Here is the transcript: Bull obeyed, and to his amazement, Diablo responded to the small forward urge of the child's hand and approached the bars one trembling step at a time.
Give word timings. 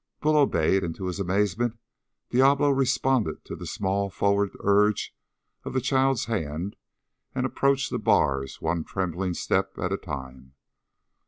Bull 0.19 0.35
obeyed, 0.35 0.83
and 0.83 0.95
to 0.95 1.05
his 1.05 1.19
amazement, 1.19 1.77
Diablo 2.31 2.71
responded 2.71 3.45
to 3.45 3.55
the 3.55 3.67
small 3.67 4.09
forward 4.09 4.49
urge 4.61 5.13
of 5.63 5.73
the 5.73 5.79
child's 5.79 6.25
hand 6.25 6.75
and 7.35 7.45
approached 7.45 7.91
the 7.91 7.99
bars 7.99 8.59
one 8.59 8.83
trembling 8.83 9.35
step 9.35 9.77
at 9.77 9.91
a 9.93 9.97
time. 9.97 10.55